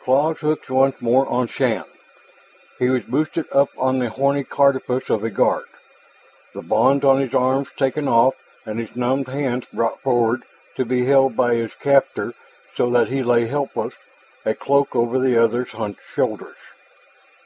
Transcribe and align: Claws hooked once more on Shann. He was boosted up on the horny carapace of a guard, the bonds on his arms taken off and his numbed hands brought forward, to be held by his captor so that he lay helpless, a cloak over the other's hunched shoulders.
Claws 0.00 0.40
hooked 0.40 0.68
once 0.68 1.00
more 1.00 1.26
on 1.30 1.46
Shann. 1.48 1.84
He 2.78 2.90
was 2.90 3.04
boosted 3.04 3.46
up 3.52 3.70
on 3.78 3.98
the 3.98 4.10
horny 4.10 4.44
carapace 4.44 5.08
of 5.08 5.24
a 5.24 5.30
guard, 5.30 5.64
the 6.52 6.60
bonds 6.60 7.06
on 7.06 7.20
his 7.20 7.32
arms 7.32 7.68
taken 7.74 8.06
off 8.06 8.34
and 8.66 8.78
his 8.78 8.94
numbed 8.94 9.28
hands 9.28 9.66
brought 9.72 9.98
forward, 9.98 10.42
to 10.76 10.84
be 10.84 11.06
held 11.06 11.38
by 11.38 11.54
his 11.54 11.72
captor 11.72 12.34
so 12.76 12.90
that 12.90 13.08
he 13.08 13.22
lay 13.22 13.46
helpless, 13.46 13.94
a 14.44 14.54
cloak 14.54 14.94
over 14.94 15.18
the 15.18 15.42
other's 15.42 15.70
hunched 15.70 16.02
shoulders. 16.14 16.56